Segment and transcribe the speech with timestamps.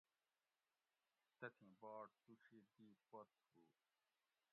[1.39, 3.61] تتھیں باٹ توشی دی پت ہُو